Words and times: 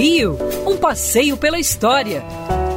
Rio, 0.00 0.38
um 0.64 0.76
passeio 0.76 1.36
pela 1.36 1.58
história. 1.58 2.22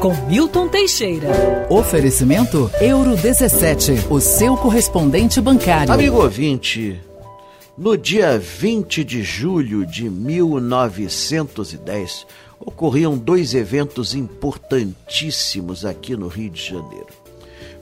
Com 0.01 0.11
Milton 0.25 0.67
Teixeira. 0.67 1.27
Oferecimento 1.69 2.71
Euro 2.81 3.15
17, 3.15 4.07
o 4.09 4.19
seu 4.19 4.57
correspondente 4.57 5.39
bancário. 5.39 5.93
Amigo 5.93 6.17
ouvinte, 6.17 6.99
no 7.77 7.95
dia 7.95 8.39
20 8.39 9.03
de 9.03 9.21
julho 9.21 9.85
de 9.85 10.09
1910, 10.09 12.25
ocorriam 12.59 13.15
dois 13.15 13.53
eventos 13.53 14.15
importantíssimos 14.15 15.85
aqui 15.85 16.17
no 16.17 16.27
Rio 16.27 16.49
de 16.49 16.71
Janeiro. 16.71 17.09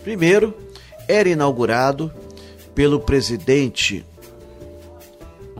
Primeiro, 0.03 0.53
era 1.07 1.29
inaugurado 1.29 2.11
pelo 2.75 2.99
presidente 2.99 4.05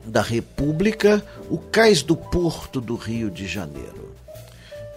da 0.09 0.21
República 0.21 1.23
o 1.49 1.57
Cais 1.57 2.01
do 2.01 2.15
Porto 2.15 2.79
do 2.81 2.95
Rio 2.95 3.29
de 3.29 3.45
Janeiro. 3.47 4.09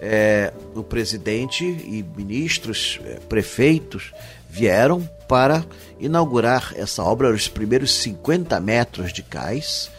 É, 0.01 0.53
o 0.75 0.83
presidente 0.83 1.65
e 1.65 2.05
ministros, 2.17 2.99
é, 3.05 3.21
prefeitos 3.29 4.13
vieram 4.51 5.09
para 5.29 5.65
inaugurar 5.99 6.73
essa 6.77 7.03
obra, 7.03 7.33
os 7.33 7.49
primeiros 7.49 7.95
50 7.95 8.61
metros 8.61 9.13
de 9.13 9.23
cais. 9.23 9.91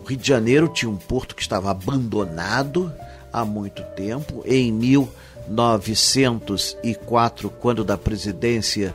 O 0.00 0.04
Rio 0.04 0.18
de 0.18 0.28
Janeiro 0.28 0.68
tinha 0.68 0.90
um 0.90 0.96
porto 0.96 1.34
que 1.34 1.42
estava 1.42 1.70
abandonado 1.70 2.92
há 3.32 3.44
muito 3.44 3.82
tempo. 3.96 4.42
Em 4.44 4.70
1904, 4.70 7.50
quando 7.50 7.82
da 7.82 7.96
presidência 7.96 8.94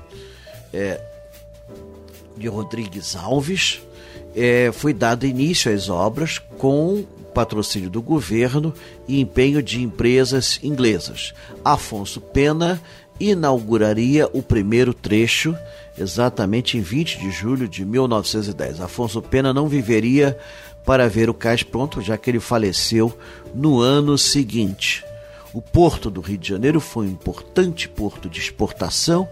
é, 0.71 1.01
de 2.41 2.47
Rodrigues 2.47 3.15
Alves, 3.15 3.81
é, 4.35 4.71
foi 4.73 4.93
dado 4.93 5.25
início 5.25 5.73
às 5.73 5.89
obras 5.89 6.39
com 6.57 7.05
patrocínio 7.33 7.89
do 7.89 8.01
governo 8.01 8.73
e 9.07 9.21
empenho 9.21 9.61
de 9.63 9.81
empresas 9.81 10.59
inglesas. 10.61 11.33
Afonso 11.63 12.19
Pena 12.19 12.81
inauguraria 13.19 14.27
o 14.33 14.41
primeiro 14.41 14.93
trecho 14.93 15.55
exatamente 15.97 16.77
em 16.77 16.81
20 16.81 17.19
de 17.19 17.31
julho 17.31 17.67
de 17.67 17.85
1910. 17.85 18.81
Afonso 18.81 19.21
Pena 19.21 19.53
não 19.53 19.67
viveria 19.67 20.37
para 20.85 21.07
ver 21.07 21.29
o 21.29 21.33
cais 21.33 21.63
pronto, 21.63 22.01
já 22.01 22.17
que 22.17 22.29
ele 22.29 22.39
faleceu 22.39 23.15
no 23.53 23.79
ano 23.79 24.17
seguinte. 24.17 25.03
O 25.53 25.61
porto 25.61 26.09
do 26.09 26.21
Rio 26.21 26.37
de 26.37 26.47
Janeiro 26.47 26.79
foi 26.79 27.07
um 27.07 27.09
importante 27.09 27.89
porto 27.89 28.29
de 28.29 28.39
exportação 28.39 29.27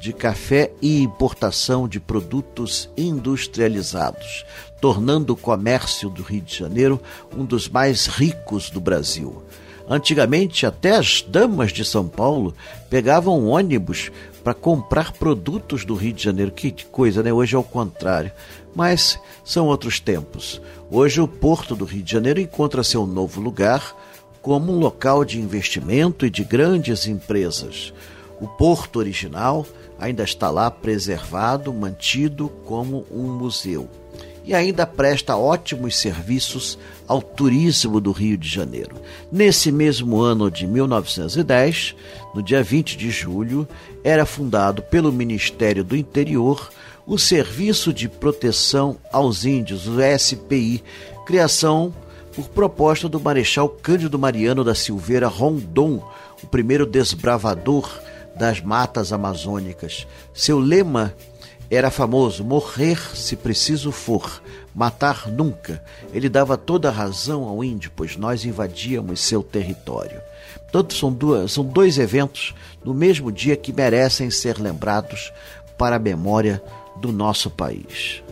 de 0.00 0.12
café 0.12 0.72
e 0.82 1.00
importação 1.00 1.86
de 1.86 2.00
produtos 2.00 2.90
industrializados, 2.96 4.44
tornando 4.80 5.34
o 5.34 5.36
comércio 5.36 6.10
do 6.10 6.22
Rio 6.22 6.40
de 6.40 6.56
Janeiro 6.58 7.00
um 7.36 7.44
dos 7.44 7.68
mais 7.68 8.06
ricos 8.06 8.68
do 8.68 8.80
Brasil. 8.80 9.44
Antigamente, 9.88 10.66
até 10.66 10.96
as 10.96 11.22
damas 11.22 11.72
de 11.72 11.84
São 11.84 12.08
Paulo 12.08 12.52
pegavam 12.88 13.46
ônibus 13.46 14.10
para 14.42 14.54
comprar 14.54 15.12
produtos 15.12 15.84
do 15.84 15.94
Rio 15.94 16.12
de 16.12 16.24
Janeiro. 16.24 16.50
Que 16.50 16.72
coisa, 16.86 17.22
né? 17.22 17.32
Hoje 17.32 17.54
é 17.54 17.58
o 17.58 17.62
contrário. 17.62 18.32
Mas 18.74 19.20
são 19.44 19.66
outros 19.66 20.00
tempos. 20.00 20.60
Hoje, 20.90 21.20
o 21.20 21.28
Porto 21.28 21.76
do 21.76 21.84
Rio 21.84 22.02
de 22.02 22.12
Janeiro 22.12 22.40
encontra 22.40 22.82
seu 22.82 23.06
novo 23.06 23.40
lugar 23.40 23.94
como 24.42 24.72
um 24.72 24.78
local 24.78 25.24
de 25.24 25.38
investimento 25.40 26.24
e 26.24 26.30
de 26.30 26.44
grandes 26.44 27.06
empresas. 27.06 27.92
O 28.40 28.48
porto 28.48 28.98
original 28.98 29.66
ainda 29.98 30.22
está 30.22 30.50
lá 30.50 30.70
preservado, 30.70 31.72
mantido 31.72 32.48
como 32.64 33.06
um 33.10 33.26
museu. 33.36 33.88
E 34.42 34.54
ainda 34.54 34.86
presta 34.86 35.36
ótimos 35.36 35.98
serviços 35.98 36.78
ao 37.06 37.20
turismo 37.20 38.00
do 38.00 38.10
Rio 38.10 38.38
de 38.38 38.48
Janeiro. 38.48 38.96
Nesse 39.30 39.70
mesmo 39.70 40.18
ano 40.20 40.50
de 40.50 40.66
1910, 40.66 41.94
no 42.34 42.42
dia 42.42 42.62
20 42.62 42.96
de 42.96 43.10
julho, 43.10 43.68
era 44.02 44.24
fundado 44.24 44.82
pelo 44.82 45.12
Ministério 45.12 45.84
do 45.84 45.94
Interior 45.94 46.70
o 47.06 47.18
Serviço 47.18 47.92
de 47.92 48.08
Proteção 48.08 48.96
aos 49.12 49.44
Índios, 49.44 49.86
o 49.86 49.96
SPI, 50.18 50.82
criação 51.26 51.92
por 52.34 52.48
proposta 52.48 53.08
do 53.08 53.20
Marechal 53.20 53.68
Cândido 53.68 54.18
Mariano 54.18 54.62
da 54.64 54.74
Silveira 54.74 55.28
Rondon, 55.28 56.02
o 56.42 56.46
primeiro 56.46 56.86
desbravador 56.86 57.90
das 58.36 58.60
matas 58.60 59.12
amazônicas. 59.12 60.06
Seu 60.32 60.58
lema 60.58 61.14
era 61.70 61.90
famoso: 61.90 62.44
morrer 62.44 62.98
se 63.14 63.36
preciso 63.36 63.92
for, 63.92 64.42
matar 64.74 65.28
nunca. 65.28 65.82
Ele 66.12 66.28
dava 66.28 66.56
toda 66.56 66.88
a 66.88 66.92
razão 66.92 67.44
ao 67.44 67.62
índio, 67.62 67.92
pois 67.94 68.16
nós 68.16 68.44
invadíamos 68.44 69.20
seu 69.20 69.42
território. 69.42 70.20
Portanto, 70.62 70.94
são, 70.94 71.12
duas, 71.12 71.52
são 71.52 71.64
dois 71.64 71.98
eventos 71.98 72.54
no 72.84 72.94
mesmo 72.94 73.30
dia 73.30 73.56
que 73.56 73.72
merecem 73.72 74.30
ser 74.30 74.58
lembrados 74.58 75.32
para 75.76 75.96
a 75.96 76.00
memória 76.00 76.62
do 76.96 77.12
nosso 77.12 77.50
país. 77.50 78.22